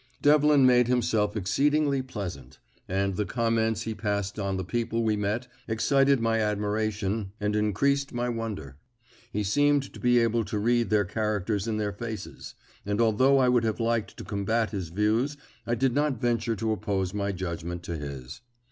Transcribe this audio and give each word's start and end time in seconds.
Devlin 0.19 0.65
made 0.65 0.87
himself 0.87 1.37
exceedingly 1.37 2.01
pleasant, 2.01 2.57
and 2.87 3.15
the 3.17 3.23
comments 3.23 3.83
he 3.83 3.93
passed 3.93 4.39
on 4.39 4.57
the 4.57 4.63
people 4.65 5.03
we 5.03 5.15
met 5.15 5.47
excited 5.67 6.19
my 6.19 6.39
admiration 6.39 7.33
and 7.39 7.55
increased 7.55 8.11
my 8.11 8.27
wonder. 8.27 8.77
He 9.31 9.43
seemed 9.43 9.93
to 9.93 9.99
be 9.99 10.17
able 10.17 10.43
to 10.45 10.57
read 10.57 10.89
their 10.89 11.05
characters 11.05 11.67
in 11.67 11.77
their 11.77 11.93
faces, 11.93 12.55
and 12.83 12.99
although 12.99 13.37
I 13.37 13.47
would 13.47 13.63
have 13.63 13.79
liked 13.79 14.17
to 14.17 14.23
combat 14.23 14.71
his 14.71 14.89
views 14.89 15.37
I 15.67 15.75
did 15.75 15.93
not 15.93 16.19
venture 16.19 16.55
to 16.55 16.71
oppose 16.71 17.13
my 17.13 17.31
judgment 17.31 17.83
to 17.83 17.95
his. 17.95 18.41